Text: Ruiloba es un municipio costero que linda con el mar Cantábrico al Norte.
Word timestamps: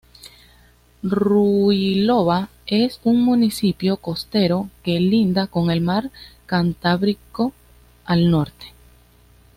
Ruiloba 1.03 2.49
es 2.65 2.99
un 3.03 3.23
municipio 3.23 3.97
costero 3.97 4.67
que 4.81 4.99
linda 4.99 5.45
con 5.45 5.69
el 5.69 5.81
mar 5.81 6.09
Cantábrico 6.47 7.53
al 8.05 8.31
Norte. 8.31 8.65